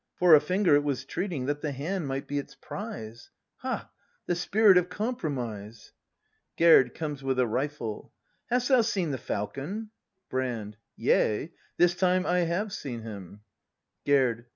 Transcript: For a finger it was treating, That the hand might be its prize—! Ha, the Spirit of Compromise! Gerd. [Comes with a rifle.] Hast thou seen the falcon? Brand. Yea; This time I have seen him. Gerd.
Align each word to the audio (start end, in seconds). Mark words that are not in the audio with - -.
For 0.15 0.33
a 0.33 0.39
finger 0.41 0.73
it 0.73 0.83
was 0.83 1.05
treating, 1.05 1.45
That 1.45 1.61
the 1.61 1.73
hand 1.73 2.07
might 2.07 2.25
be 2.27 2.39
its 2.39 2.55
prize—! 2.55 3.29
Ha, 3.61 3.91
the 4.25 4.33
Spirit 4.33 4.75
of 4.75 4.89
Compromise! 4.89 5.93
Gerd. 6.57 6.95
[Comes 6.95 7.21
with 7.21 7.37
a 7.37 7.45
rifle.] 7.45 8.11
Hast 8.49 8.69
thou 8.69 8.81
seen 8.81 9.11
the 9.11 9.19
falcon? 9.19 9.91
Brand. 10.27 10.77
Yea; 10.95 11.51
This 11.77 11.93
time 11.93 12.25
I 12.25 12.39
have 12.45 12.73
seen 12.73 13.03
him. 13.03 13.41
Gerd. 14.03 14.47